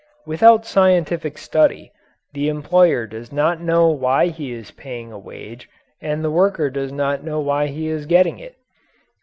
Without 0.25 0.65
scientific 0.65 1.37
study 1.37 1.91
the 2.33 2.49
employer 2.49 3.05
does 3.05 3.31
not 3.31 3.61
know 3.61 3.89
why 3.89 4.29
he 4.29 4.51
is 4.51 4.71
paying 4.71 5.11
a 5.11 5.19
wage 5.19 5.69
and 6.01 6.23
the 6.25 6.31
worker 6.31 6.71
does 6.71 6.91
not 6.91 7.23
know 7.23 7.39
why 7.39 7.67
he 7.67 7.87
is 7.87 8.07
getting 8.07 8.39
it. 8.39 8.55